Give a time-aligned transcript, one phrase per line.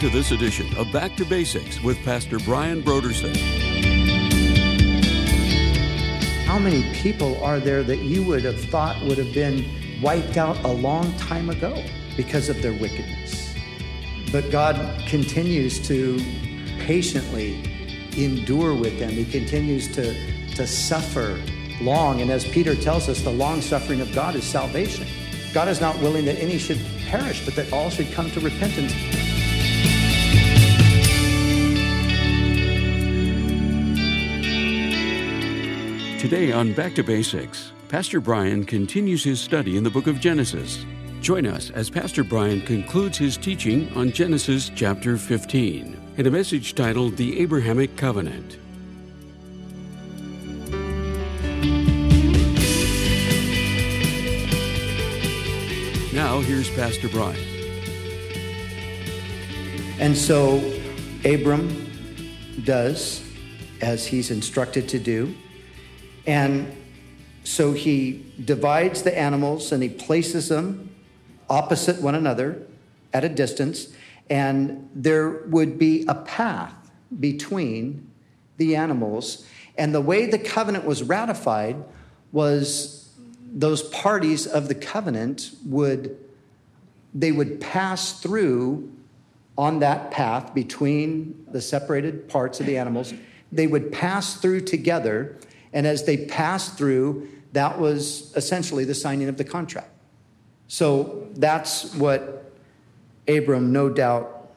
[0.00, 3.36] to this edition of Back to Basics with Pastor Brian Brodersen.
[6.46, 10.56] How many people are there that you would have thought would have been wiped out
[10.64, 11.84] a long time ago
[12.16, 13.54] because of their wickedness?
[14.32, 16.18] But God continues to
[16.78, 17.62] patiently
[18.16, 19.10] endure with them.
[19.10, 20.14] He continues to,
[20.54, 21.38] to suffer
[21.82, 22.22] long.
[22.22, 25.06] And as Peter tells us, the long suffering of God is salvation.
[25.52, 29.19] God is not willing that any should perish, but that all should come to repentance.
[36.20, 40.84] Today on Back to Basics, Pastor Brian continues his study in the book of Genesis.
[41.22, 46.74] Join us as Pastor Brian concludes his teaching on Genesis chapter 15 in a message
[46.74, 48.58] titled The Abrahamic Covenant.
[56.12, 57.40] Now, here's Pastor Brian.
[59.98, 60.58] And so
[61.24, 61.90] Abram
[62.62, 63.26] does
[63.80, 65.34] as he's instructed to do.
[66.30, 66.72] And
[67.42, 70.94] so he divides the animals and he places them
[71.48, 72.62] opposite one another
[73.12, 73.88] at a distance.
[74.30, 78.08] And there would be a path between
[78.58, 79.44] the animals.
[79.76, 81.82] And the way the covenant was ratified
[82.30, 83.12] was
[83.52, 86.16] those parties of the covenant would
[87.12, 88.88] they would pass through
[89.58, 93.12] on that path between the separated parts of the animals
[93.50, 95.36] they would pass through together
[95.72, 99.90] and as they passed through that was essentially the signing of the contract.
[100.68, 102.52] So that's what
[103.26, 104.52] abram no doubt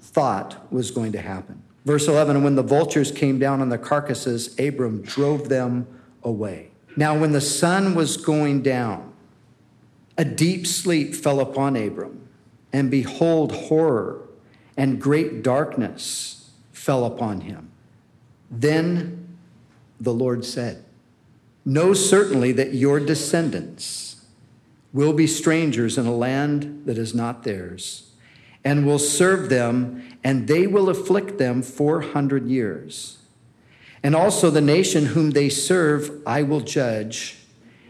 [0.00, 1.62] thought was going to happen.
[1.84, 5.86] Verse 11 and when the vultures came down on the carcasses abram drove them
[6.22, 6.70] away.
[6.96, 9.12] Now, when the sun was going down,
[10.18, 12.28] a deep sleep fell upon Abram,
[12.72, 14.28] and behold, horror
[14.76, 17.70] and great darkness fell upon him.
[18.50, 19.19] Then
[20.00, 20.84] the Lord said,
[21.64, 24.24] Know certainly that your descendants
[24.92, 28.10] will be strangers in a land that is not theirs,
[28.64, 33.18] and will serve them, and they will afflict them 400 years.
[34.02, 37.36] And also the nation whom they serve, I will judge.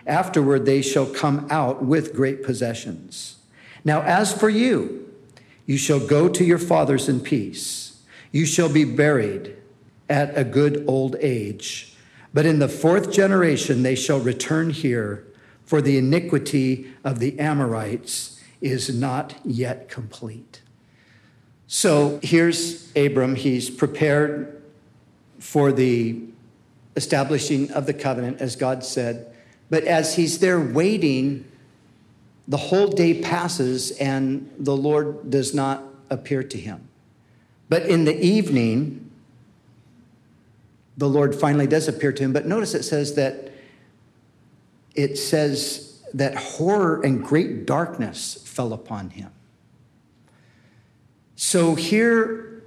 [0.07, 3.37] Afterward, they shall come out with great possessions.
[3.85, 5.09] Now, as for you,
[5.67, 8.03] you shall go to your fathers in peace.
[8.33, 9.57] You shall be buried
[10.09, 11.90] at a good old age.
[12.33, 15.27] But in the fourth generation, they shall return here,
[15.65, 20.63] for the iniquity of the Amorites is not yet complete.
[21.67, 23.37] So here's Abram.
[23.37, 24.63] He's prepared
[25.39, 26.21] for the
[26.97, 29.33] establishing of the covenant, as God said.
[29.71, 31.45] But as he's there waiting,
[32.49, 36.89] the whole day passes and the Lord does not appear to him.
[37.69, 39.10] But in the evening,
[40.97, 42.33] the Lord finally does appear to him.
[42.33, 43.53] But notice it says that
[44.95, 49.31] it says that horror and great darkness fell upon him.
[51.37, 52.63] So here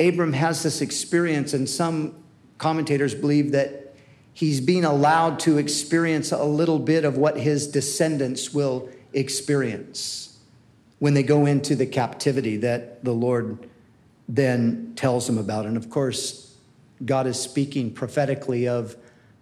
[0.00, 2.14] Abram has this experience, and some
[2.58, 3.94] commentators believe that
[4.32, 10.38] he's being allowed to experience a little bit of what his descendants will experience
[10.98, 13.68] when they go into the captivity that the Lord
[14.28, 15.66] then tells them about.
[15.66, 16.47] And of course,
[17.04, 18.96] God is speaking prophetically of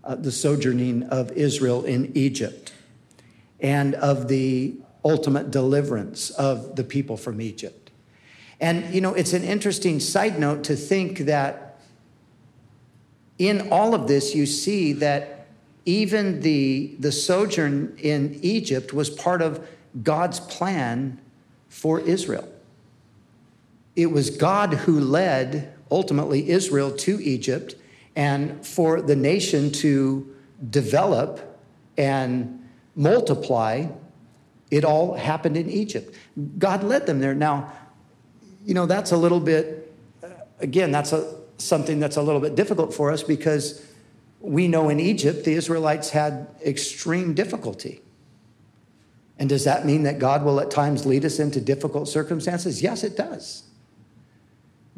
[0.04, 2.72] uh, the sojourning of Israel in Egypt
[3.60, 4.74] and of the
[5.04, 7.90] ultimate deliverance of the people from Egypt.
[8.60, 11.78] And, you know, it's an interesting side note to think that
[13.38, 15.46] in all of this, you see that
[15.84, 19.66] even the, the sojourn in Egypt was part of
[20.02, 21.20] God's plan
[21.68, 22.48] for Israel.
[23.94, 27.74] It was God who led ultimately Israel to Egypt
[28.14, 30.34] and for the nation to
[30.70, 31.60] develop
[31.96, 33.86] and multiply.
[34.70, 36.14] It all happened in Egypt.
[36.58, 37.34] God led them there.
[37.34, 37.72] Now,
[38.64, 39.94] you know, that's a little bit,
[40.58, 43.86] again, that's a, something that's a little bit difficult for us because
[44.40, 48.00] we know in Egypt the Israelites had extreme difficulty.
[49.38, 52.82] And does that mean that God will at times lead us into difficult circumstances?
[52.82, 53.65] Yes, it does.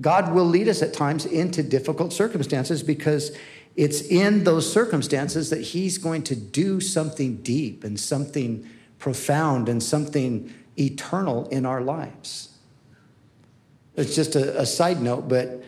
[0.00, 3.37] God will lead us at times into difficult circumstances because
[3.77, 8.69] it's in those circumstances that He's going to do something deep and something
[8.99, 12.56] profound and something eternal in our lives.
[13.97, 15.62] It's just a, a side note, but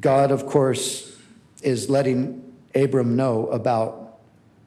[0.00, 1.16] God, of course,
[1.62, 4.18] is letting Abram know about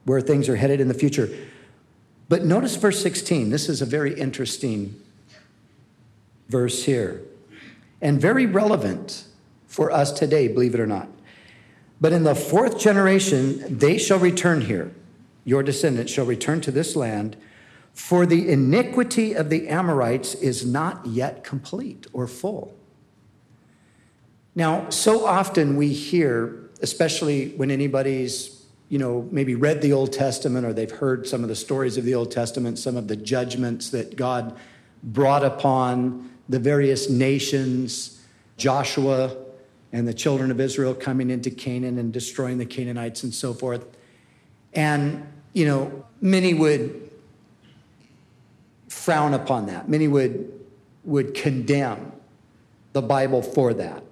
[0.06, 1.30] where things are headed in the future.
[2.30, 3.50] But notice verse 16.
[3.50, 5.02] This is a very interesting
[6.48, 7.22] verse here.
[8.02, 9.26] And very relevant
[9.68, 11.10] for us today, believe it or not.
[12.00, 14.94] But in the fourth generation, they shall return here.
[15.44, 17.38] Your descendants shall return to this land,
[17.94, 22.76] for the iniquity of the Amorites is not yet complete or full.
[24.54, 30.66] Now, so often we hear, especially when anybody's, you know, maybe read the Old Testament
[30.66, 33.90] or they've heard some of the stories of the Old Testament, some of the judgments
[33.90, 34.58] that God
[35.04, 38.22] brought upon the various nations,
[38.58, 39.36] Joshua
[39.92, 43.86] and the children of Israel coming into Canaan and destroying the Canaanites and so forth.
[44.74, 47.10] And, you know, many would
[48.90, 49.88] frown upon that.
[49.88, 50.52] Many would,
[51.04, 52.12] would condemn
[52.94, 54.04] the Bible for that.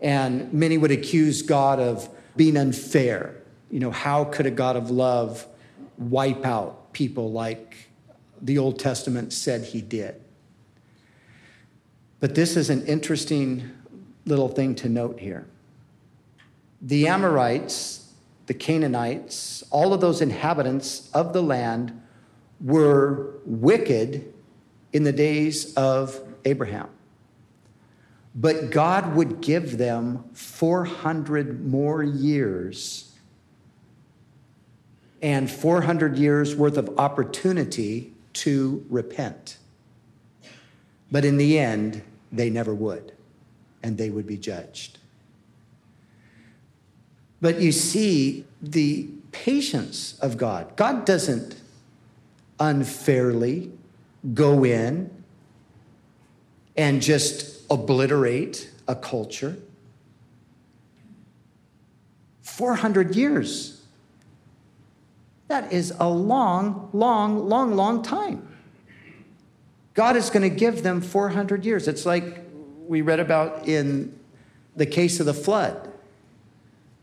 [0.00, 3.34] And many would accuse God of being unfair.
[3.70, 5.46] You know, how could a God of love
[5.96, 7.76] wipe out people like
[8.40, 10.20] the Old Testament said he did?
[12.20, 13.70] But this is an interesting
[14.24, 15.46] little thing to note here.
[16.82, 18.12] The Amorites,
[18.46, 22.00] the Canaanites, all of those inhabitants of the land
[22.60, 24.32] were wicked
[24.92, 26.88] in the days of Abraham.
[28.34, 33.12] But God would give them 400 more years
[35.20, 39.58] and 400 years worth of opportunity to repent.
[41.10, 43.12] But in the end, they never would
[43.82, 44.98] and they would be judged.
[47.40, 50.76] But you see the patience of God.
[50.76, 51.60] God doesn't
[52.58, 53.70] unfairly
[54.34, 55.10] go in
[56.76, 59.56] and just obliterate a culture.
[62.42, 63.82] 400 years.
[65.46, 68.47] That is a long, long, long, long time.
[69.98, 71.88] God is going to give them 400 years.
[71.88, 72.44] It's like
[72.86, 74.16] we read about in
[74.76, 75.90] the case of the flood.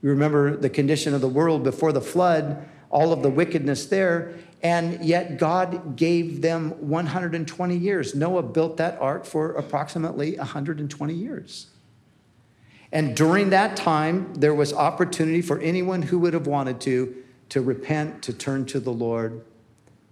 [0.02, 4.36] You remember the condition of the world before the flood, all of the wickedness there,
[4.64, 8.16] and yet God gave them 120 years.
[8.16, 11.72] Noah built that ark for approximately 120 years.
[12.94, 17.14] And during that time, there was opportunity for anyone who would have wanted to
[17.50, 19.44] to repent, to turn to the Lord,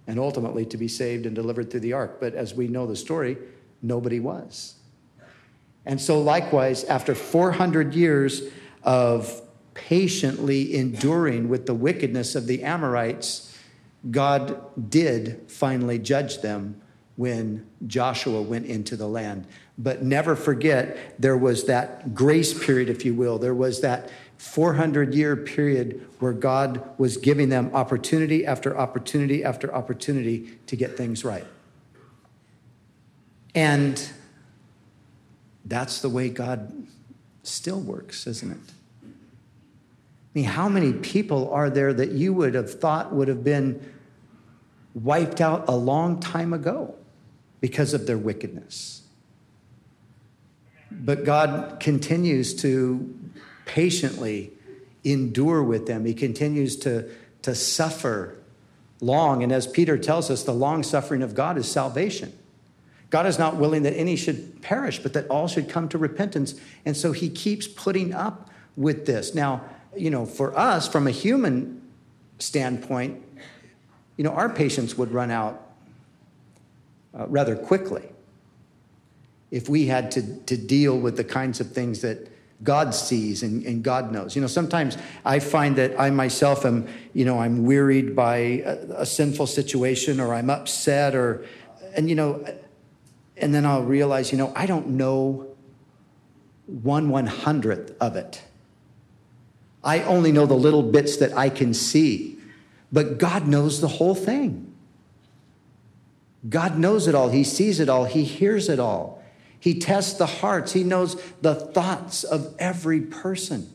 [0.06, 2.18] and ultimately to be saved and delivered through the ark.
[2.20, 3.38] But as we know the story,
[3.82, 4.74] nobody was.
[5.86, 8.42] And so, likewise, after 400 years
[8.82, 9.42] of
[9.74, 13.58] patiently enduring with the wickedness of the Amorites,
[14.10, 16.80] God did finally judge them
[17.16, 19.46] when Joshua went into the land.
[19.78, 23.38] But never forget, there was that grace period, if you will.
[23.38, 29.74] There was that 400 year period where God was giving them opportunity after opportunity after
[29.74, 31.46] opportunity to get things right.
[33.54, 34.10] And
[35.64, 36.86] that's the way God
[37.42, 38.72] still works, isn't it?
[39.04, 39.08] I
[40.34, 43.80] mean, how many people are there that you would have thought would have been
[44.92, 46.96] wiped out a long time ago
[47.60, 49.02] because of their wickedness?
[50.90, 53.14] But God continues to
[53.64, 54.52] patiently
[55.04, 56.04] endure with them.
[56.04, 57.08] He continues to,
[57.42, 58.36] to suffer
[59.00, 59.42] long.
[59.42, 62.32] And as Peter tells us, the long suffering of God is salvation.
[63.10, 66.54] God is not willing that any should perish, but that all should come to repentance.
[66.84, 69.34] And so he keeps putting up with this.
[69.34, 69.62] Now,
[69.96, 71.82] you know, for us, from a human
[72.38, 73.22] standpoint,
[74.16, 75.60] you know, our patience would run out
[77.16, 78.08] uh, rather quickly
[79.50, 82.28] if we had to, to deal with the kinds of things that
[82.62, 84.34] God sees and, and, God knows.
[84.36, 89.02] You know, sometimes I find that I myself am, you know, I'm wearied by a,
[89.02, 91.44] a sinful situation or I'm upset or,
[91.94, 92.44] and, you know,
[93.36, 95.48] and then I'll realize, you know, I don't know
[96.66, 98.42] one one hundredth of it.
[99.82, 102.38] I only know the little bits that I can see,
[102.90, 104.72] but God knows the whole thing.
[106.48, 107.30] God knows it all.
[107.30, 108.04] He sees it all.
[108.04, 109.22] He hears it all.
[109.64, 110.74] He tests the hearts.
[110.74, 113.72] He knows the thoughts of every person.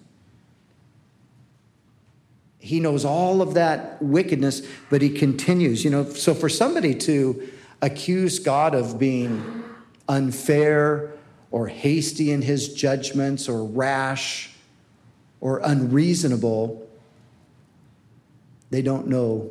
[2.59, 5.83] He knows all of that wickedness, but he continues.
[5.83, 7.49] You know, so for somebody to
[7.81, 9.63] accuse God of being
[10.07, 11.11] unfair
[11.49, 14.51] or hasty in his judgments or rash
[15.41, 16.87] or unreasonable,
[18.69, 19.49] they don't know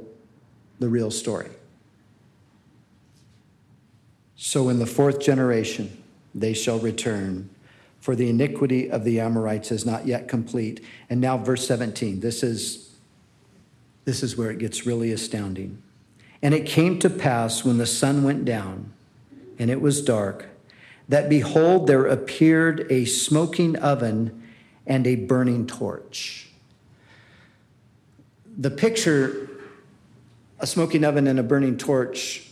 [0.78, 1.50] the real story.
[4.36, 5.97] So in the fourth generation,
[6.40, 7.50] they shall return,
[8.00, 10.84] for the iniquity of the Amorites is not yet complete.
[11.10, 12.94] And now, verse 17, this is,
[14.04, 15.82] this is where it gets really astounding.
[16.42, 18.92] And it came to pass when the sun went down
[19.58, 20.46] and it was dark
[21.08, 24.42] that behold, there appeared a smoking oven
[24.86, 26.48] and a burning torch.
[28.58, 29.48] The picture,
[30.58, 32.50] a smoking oven and a burning torch,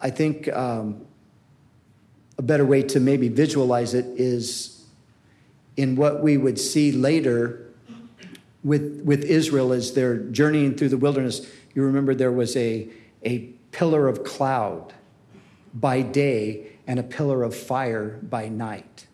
[0.00, 1.04] I think um,
[2.38, 4.84] a better way to maybe visualize it is
[5.76, 7.64] in what we would see later
[8.62, 11.46] with, with Israel as they're journeying through the wilderness.
[11.74, 12.88] You remember there was a,
[13.24, 13.38] a
[13.72, 14.92] pillar of cloud
[15.74, 19.06] by day and a pillar of fire by night.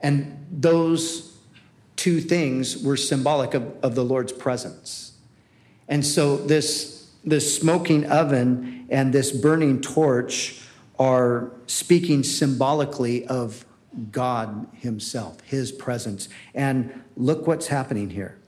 [0.00, 1.38] And those
[1.96, 5.12] two things were symbolic of, of the Lord's presence.
[5.88, 10.62] And so this, this smoking oven and this burning torch
[11.00, 13.64] are speaking symbolically of
[14.12, 16.28] God Himself, His presence.
[16.54, 18.38] And look what's happening here.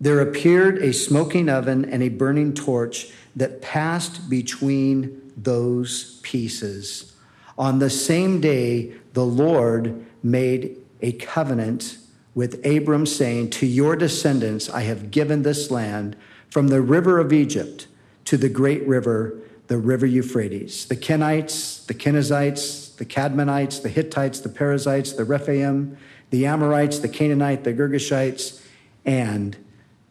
[0.00, 7.14] There appeared a smoking oven and a burning torch that passed between those pieces.
[7.56, 11.98] On the same day, the Lord made a covenant
[12.34, 16.16] with Abram, saying, To your descendants I have given this land
[16.50, 17.86] from the river of Egypt
[18.24, 20.86] to the great river, the river Euphrates.
[20.86, 25.96] The Kenites, the Kenizzites, the Cadmonites, the Hittites, the Perizzites, the Rephaim,
[26.30, 28.62] the Amorites, the Canaanite, the Girgashites,
[29.04, 29.56] and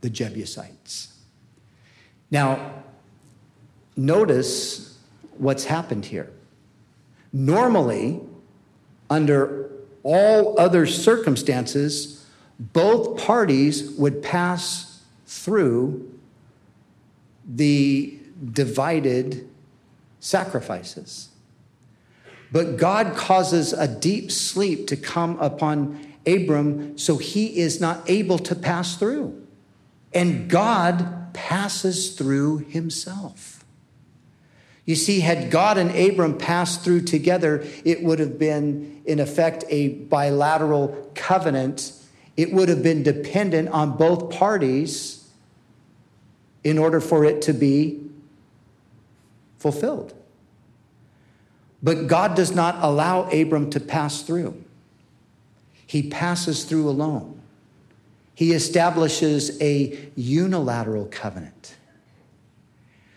[0.01, 1.13] the Jebusites.
[2.31, 2.83] Now,
[3.95, 4.97] notice
[5.37, 6.29] what's happened here.
[7.31, 8.21] Normally,
[9.09, 9.69] under
[10.03, 12.25] all other circumstances,
[12.59, 16.09] both parties would pass through
[17.45, 18.17] the
[18.51, 19.49] divided
[20.19, 21.29] sacrifices.
[22.51, 28.37] But God causes a deep sleep to come upon Abram so he is not able
[28.39, 29.41] to pass through.
[30.13, 33.65] And God passes through himself.
[34.85, 39.63] You see, had God and Abram passed through together, it would have been, in effect,
[39.69, 41.93] a bilateral covenant.
[42.35, 45.27] It would have been dependent on both parties
[46.63, 48.03] in order for it to be
[49.63, 50.13] fulfilled.
[51.81, 54.61] But God does not allow Abram to pass through,
[55.87, 57.39] he passes through alone.
[58.35, 61.75] He establishes a unilateral covenant.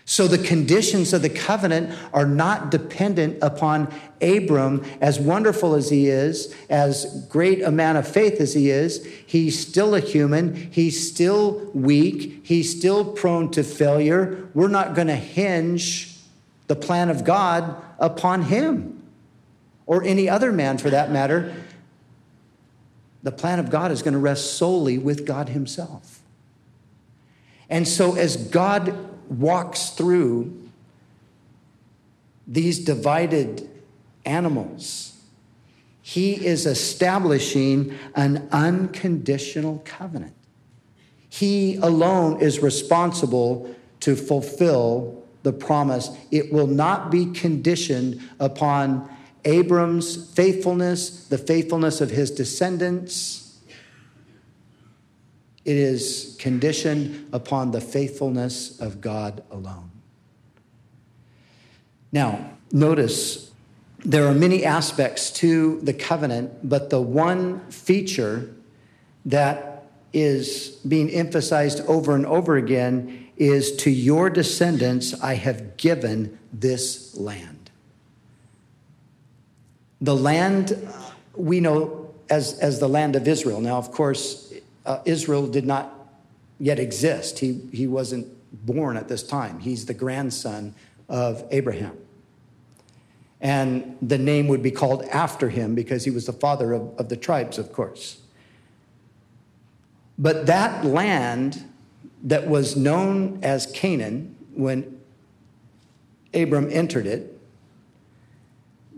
[0.05, 6.09] So the conditions of the covenant are not dependent upon Abram, as wonderful as he
[6.09, 9.05] is, as great a man of faith as he is.
[9.27, 10.55] He's still a human.
[10.71, 12.43] He's still weak.
[12.45, 14.49] He's still prone to failure.
[14.55, 16.16] We're not going to hinge
[16.67, 18.97] the plan of God upon him
[19.87, 21.55] or any other man for that matter.
[23.23, 26.21] The plan of God is going to rest solely with God Himself.
[27.69, 28.95] And so, as God
[29.29, 30.71] walks through
[32.47, 33.69] these divided
[34.25, 35.19] animals,
[36.01, 40.35] he is establishing an unconditional covenant.
[41.29, 46.11] He alone is responsible to fulfill the promise.
[46.33, 49.09] It will not be conditioned upon
[49.45, 53.45] Abram's faithfulness, the faithfulness of his descendants
[55.65, 59.91] it is conditioned upon the faithfulness of God alone.
[62.13, 63.51] Now, notice
[64.05, 68.55] there are many aspects to the covenant, but the one feature
[69.25, 76.39] that is being emphasized over and over again is to your descendants I have given
[76.53, 77.71] this land.
[80.01, 80.89] The land
[81.35, 83.61] we know as, as the land of Israel.
[83.61, 84.53] Now, of course,
[84.85, 85.93] uh, Israel did not
[86.59, 87.39] yet exist.
[87.39, 88.27] He, he wasn't
[88.67, 89.61] born at this time.
[89.61, 90.75] He's the grandson
[91.09, 91.97] of Abraham.
[93.41, 97.09] And the name would be called after him because he was the father of, of
[97.09, 98.19] the tribes, of course.
[100.19, 101.63] But that land
[102.27, 105.01] that was known as Canaan when
[106.35, 107.41] Abram entered it,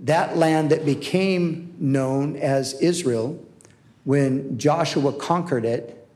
[0.00, 3.38] that land that became known as Israel
[4.04, 6.08] when Joshua conquered it,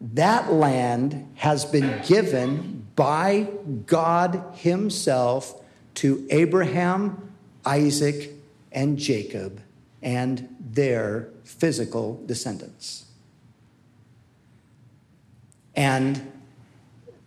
[0.00, 3.48] that land has been given by
[3.86, 5.60] God Himself
[5.94, 7.32] to Abraham,
[7.66, 8.30] Isaac,
[8.70, 9.60] and Jacob
[10.02, 13.03] and their physical descendants.
[15.76, 16.32] And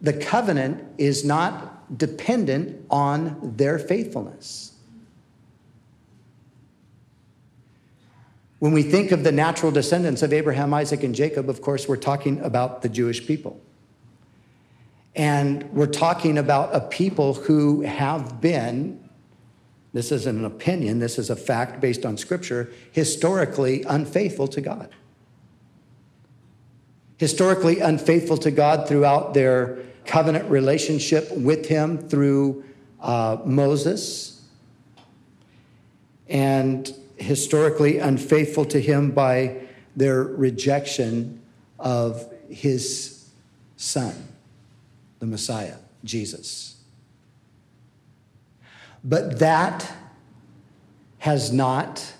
[0.01, 4.73] the covenant is not dependent on their faithfulness.
[8.59, 11.95] When we think of the natural descendants of Abraham, Isaac, and Jacob, of course, we're
[11.95, 13.61] talking about the Jewish people.
[15.15, 19.03] And we're talking about a people who have been,
[19.93, 24.89] this isn't an opinion, this is a fact based on scripture, historically unfaithful to God.
[27.17, 32.63] Historically unfaithful to God throughout their covenant relationship with Him through
[33.01, 34.41] uh, Moses,
[36.29, 39.57] and historically unfaithful to Him by
[39.95, 41.41] their rejection
[41.79, 43.29] of His
[43.75, 44.13] Son,
[45.19, 46.75] the Messiah, Jesus.
[49.03, 49.91] But that
[51.19, 52.13] has not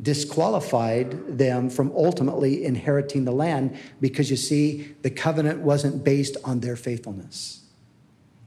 [0.00, 6.60] disqualified them from ultimately inheriting the land because you see, the covenant wasn't based on
[6.60, 7.64] their faithfulness,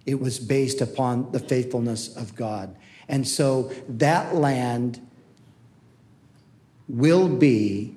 [0.05, 2.75] it was based upon the faithfulness of God.
[3.07, 5.05] And so that land
[6.87, 7.95] will be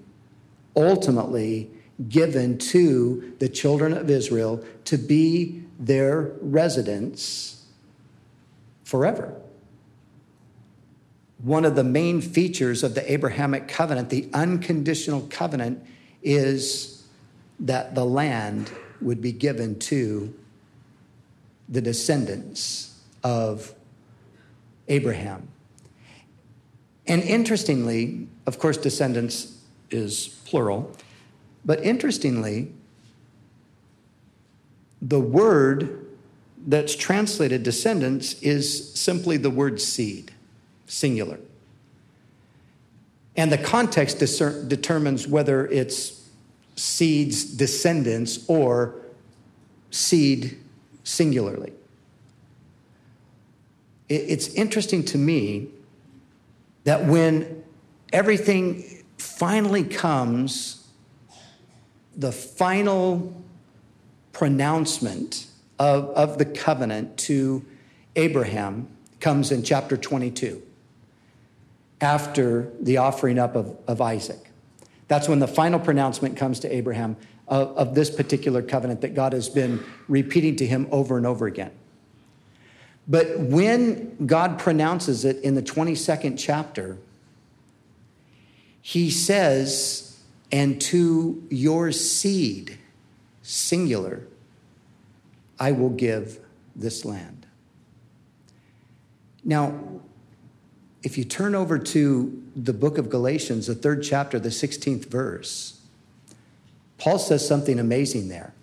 [0.76, 1.70] ultimately
[2.08, 7.64] given to the children of Israel to be their residence
[8.84, 9.40] forever.
[11.42, 15.84] One of the main features of the Abrahamic covenant, the unconditional covenant,
[16.22, 17.06] is
[17.60, 20.34] that the land would be given to
[21.68, 23.74] the descendants of
[24.88, 25.48] Abraham.
[27.06, 29.58] And interestingly, of course, descendants
[29.90, 30.94] is plural,
[31.64, 32.72] but interestingly,
[35.00, 36.06] the word
[36.66, 40.32] that's translated descendants is simply the word seed,
[40.94, 41.38] singular.
[43.36, 46.28] And the context discer- determines whether it's
[46.76, 48.94] seeds, descendants, or
[49.90, 50.58] seed
[51.02, 51.72] singularly.
[54.08, 55.68] It's interesting to me
[56.84, 57.64] that when
[58.12, 58.84] everything
[59.18, 60.86] finally comes,
[62.16, 63.42] the final
[64.32, 65.46] pronouncement
[65.78, 67.64] of, of the covenant to
[68.14, 70.62] Abraham comes in chapter 22
[72.04, 74.50] after the offering up of, of Isaac.
[75.08, 77.16] That's when the final pronouncement comes to Abraham
[77.48, 81.46] of, of this particular covenant that God has been repeating to him over and over
[81.46, 81.72] again.
[83.08, 86.98] But when God pronounces it in the 22nd chapter,
[88.80, 90.20] he says,
[90.52, 92.78] and to your seed,
[93.42, 94.26] singular,
[95.58, 96.38] I will give
[96.76, 97.46] this land.
[99.44, 99.74] Now,
[101.04, 105.78] if you turn over to the book of Galatians, the third chapter, the 16th verse,
[106.96, 108.54] Paul says something amazing there.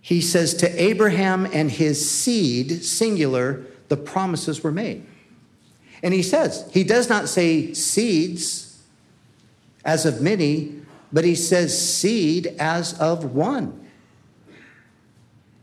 [0.00, 5.04] He says, To Abraham and his seed, singular, the promises were made.
[6.00, 8.80] And he says, He does not say seeds
[9.84, 10.80] as of many,
[11.12, 13.88] but he says seed as of one.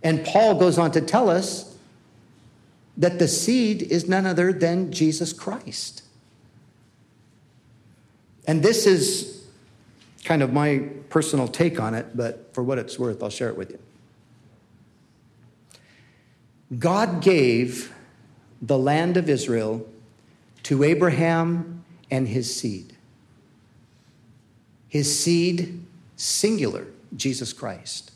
[0.03, 1.72] And Paul goes on to tell us
[2.97, 6.03] that the seed is none other than Jesus Christ.
[8.45, 9.45] And this is
[10.23, 13.57] kind of my personal take on it, but for what it's worth, I'll share it
[13.57, 13.79] with you.
[16.79, 17.93] God gave
[18.61, 19.85] the land of Israel
[20.63, 22.95] to Abraham and his seed.
[24.87, 25.83] His seed,
[26.15, 28.11] singular, Jesus Christ.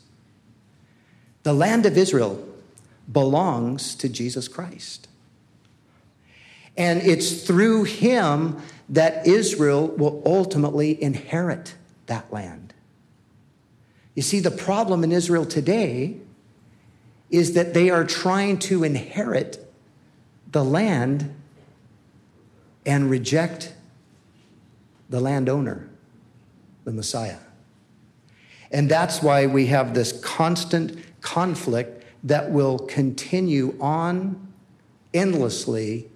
[1.42, 2.47] The land of Israel
[3.10, 5.08] belongs to Jesus Christ.
[6.76, 11.74] And it's through him that Israel will ultimately inherit
[12.06, 12.72] that land.
[14.14, 16.18] You see, the problem in Israel today
[17.30, 19.64] is that they are trying to inherit
[20.50, 21.34] the land
[22.86, 23.74] and reject
[25.10, 25.88] the landowner,
[26.84, 27.38] the Messiah.
[28.70, 34.52] And that's why we have this constant conflict that will continue on
[35.14, 36.10] endlessly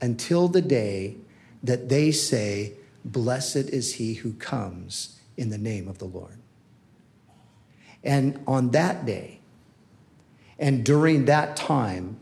[0.00, 1.16] until the day
[1.62, 6.38] that they say, Blessed is he who comes in the name of the Lord.
[8.04, 9.40] And on that day,
[10.58, 12.18] and during that time,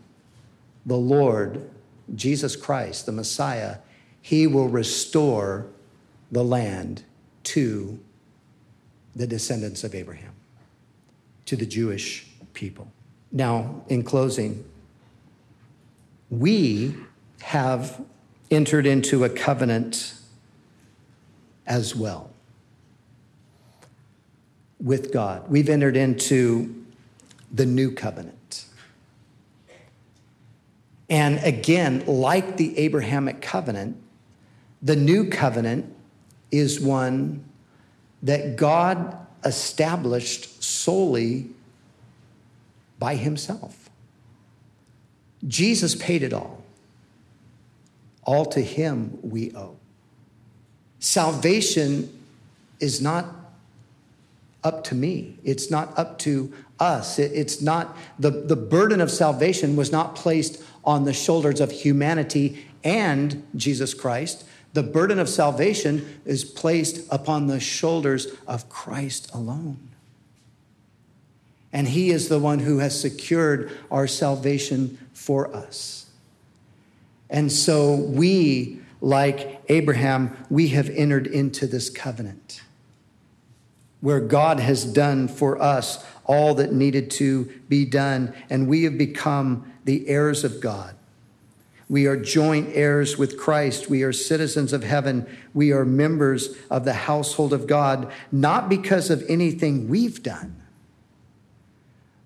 [0.86, 1.68] the Lord,
[2.14, 3.78] Jesus Christ, the Messiah,
[4.22, 5.66] he will restore
[6.32, 7.02] the land
[7.44, 7.98] to
[9.14, 10.32] the descendants of Abraham
[11.46, 12.92] to the Jewish people.
[13.32, 14.64] Now, in closing,
[16.30, 16.96] we
[17.42, 18.00] have
[18.50, 20.14] entered into a covenant
[21.66, 22.30] as well
[24.80, 25.48] with God.
[25.48, 26.74] We've entered into
[27.52, 28.64] the new covenant.
[31.08, 33.96] And again, like the Abrahamic covenant,
[34.80, 35.92] the new covenant
[36.50, 37.44] is one
[38.22, 41.50] that God established solely
[43.00, 43.90] by himself.
[45.48, 46.62] Jesus paid it all.
[48.22, 49.76] All to him we owe.
[51.00, 52.16] Salvation
[52.78, 53.24] is not
[54.62, 55.36] up to me.
[55.42, 57.18] It's not up to us.
[57.18, 62.66] it's not, the, the burden of salvation was not placed on the shoulders of humanity
[62.84, 64.46] and Jesus Christ.
[64.72, 69.89] The burden of salvation is placed upon the shoulders of Christ alone.
[71.72, 76.06] And He is the one who has secured our salvation for us.
[77.28, 82.62] And so we, like Abraham, we have entered into this covenant
[84.00, 88.96] where God has done for us all that needed to be done, and we have
[88.96, 90.94] become the heirs of God.
[91.88, 93.90] We are joint heirs with Christ.
[93.90, 95.26] We are citizens of heaven.
[95.52, 100.59] We are members of the household of God, not because of anything we've done,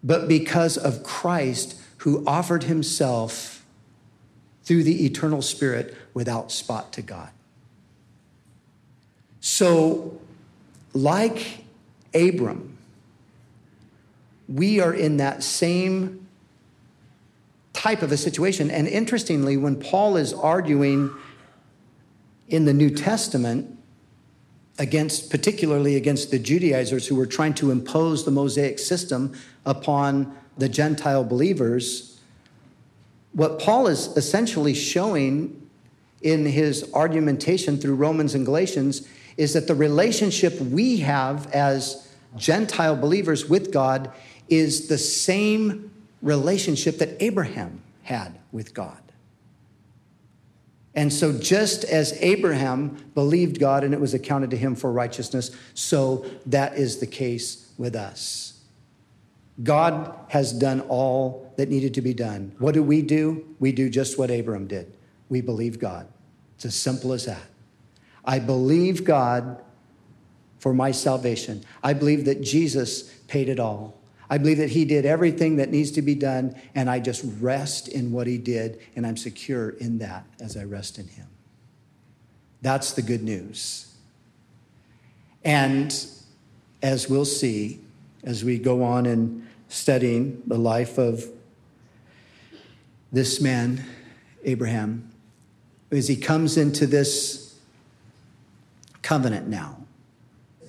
[0.05, 3.65] but because of Christ who offered himself
[4.63, 7.31] through the eternal Spirit without spot to God.
[9.41, 10.21] So,
[10.93, 11.65] like
[12.15, 12.77] Abram,
[14.49, 16.27] we are in that same
[17.73, 18.71] type of a situation.
[18.71, 21.11] And interestingly, when Paul is arguing
[22.49, 23.79] in the New Testament
[24.79, 29.35] against, particularly against the Judaizers who were trying to impose the Mosaic system
[29.67, 32.21] upon the Gentile believers,
[33.33, 35.69] what Paul is essentially showing
[36.23, 42.97] in his argumentation through Romans and Galatians is that the relationship we have as Gentile
[42.97, 44.13] believers with God
[44.49, 45.91] is the same
[46.23, 48.99] relationship that Abraham had with God.
[50.95, 55.51] And so, just as Abraham believed God and it was accounted to him for righteousness,
[55.75, 58.54] so that is the case with us.
[59.63, 62.53] God has done all that needed to be done.
[62.59, 63.47] What do we do?
[63.61, 64.97] We do just what Abraham did.
[65.29, 66.09] We believe God.
[66.57, 67.47] It's as simple as that.
[68.25, 69.63] I believe God
[70.59, 71.63] for my salvation.
[71.83, 74.01] I believe that Jesus paid it all.
[74.31, 77.89] I believe that he did everything that needs to be done, and I just rest
[77.89, 81.27] in what he did, and I'm secure in that as I rest in him.
[82.63, 83.95] That's the good news.
[85.45, 85.95] And
[86.83, 87.81] as we'll see
[88.23, 89.44] as we go on in
[89.75, 91.25] studying the life of
[93.13, 93.85] this man,
[94.45, 95.11] Abraham,
[95.91, 97.59] as he comes into this
[99.03, 99.79] covenant now,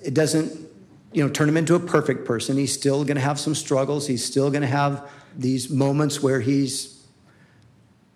[0.02, 0.52] it doesn't
[1.12, 2.56] you know, turn him into a perfect person.
[2.56, 4.06] He's still going to have some struggles.
[4.06, 7.06] He's still going to have these moments where he's,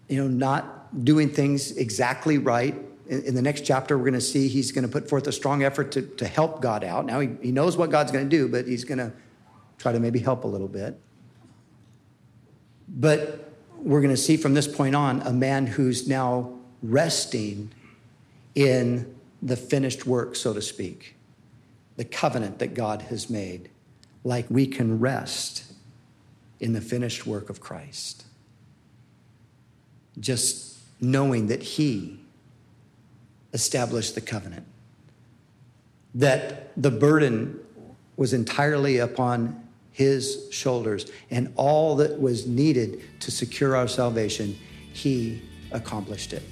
[0.09, 2.75] you know, not doing things exactly right.
[3.09, 5.33] In, in the next chapter, we're going to see he's going to put forth a
[5.33, 7.07] strong effort to, to help God out.
[7.07, 9.13] Now, he, he knows what God's going to do, but he's going to
[9.81, 11.01] try to maybe help a little bit.
[12.89, 17.73] But we're going to see from this point on a man who's now resting
[18.55, 21.17] in the finished work, so to speak
[21.97, 23.69] the covenant that God has made,
[24.25, 25.65] like we can rest
[26.59, 28.25] in the finished work of Christ.
[30.19, 32.21] Just knowing that He
[33.53, 34.67] established the covenant,
[36.15, 37.61] that the burden
[38.17, 44.57] was entirely upon His shoulders, and all that was needed to secure our salvation,
[44.93, 46.43] He accomplished it.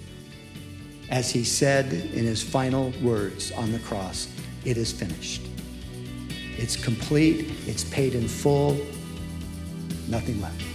[1.11, 4.29] As He said in His final words on the cross,
[4.65, 5.43] it is finished.
[6.57, 8.77] It's complete, it's paid in full,
[10.09, 10.68] nothing left.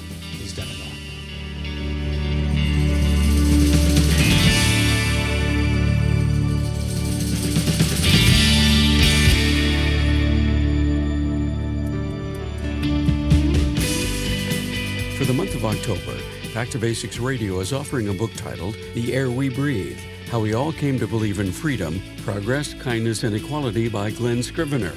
[15.74, 16.18] October,
[16.54, 19.98] Back to Basics Radio is offering a book titled The Air We Breathe
[20.30, 24.94] How We All Came to Believe in Freedom, Progress, Kindness, and Equality by Glen Scrivener.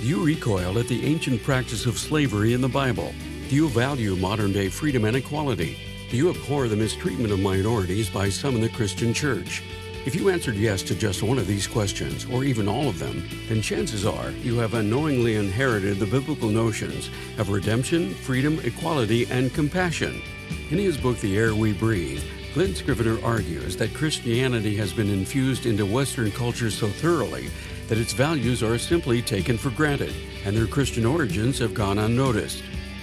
[0.00, 3.12] Do you recoil at the ancient practice of slavery in the Bible?
[3.48, 5.76] Do you value modern day freedom and equality?
[6.10, 9.64] Do you abhor the mistreatment of minorities by some in the Christian church?
[10.06, 13.22] If you answered yes to just one of these questions, or even all of them,
[13.48, 19.52] then chances are you have unknowingly inherited the biblical notions of redemption, freedom, equality, and
[19.52, 20.22] compassion.
[20.70, 22.22] In his book, The Air We Breathe,
[22.54, 27.50] Glen Scrivener argues that Christianity has been infused into Western culture so thoroughly
[27.88, 30.14] that its values are simply taken for granted
[30.46, 32.62] and their Christian origins have gone unnoticed.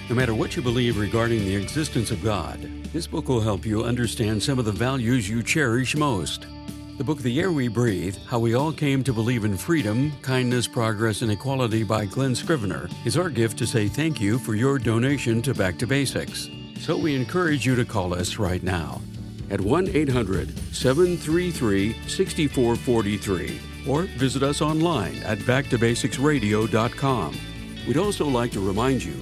[0.09, 2.59] No matter what you believe regarding the existence of God,
[2.91, 6.47] this book will help you understand some of the values you cherish most.
[6.97, 10.65] The book The Air We Breathe How We All Came to Believe in Freedom, Kindness,
[10.65, 14.79] Progress, and Equality by Glen Scrivener is our gift to say thank you for your
[14.79, 16.49] donation to Back to Basics.
[16.79, 18.99] So we encourage you to call us right now
[19.51, 27.37] at 1 800 733 6443 or visit us online at backtobasicsradio.com.
[27.87, 29.21] We'd also like to remind you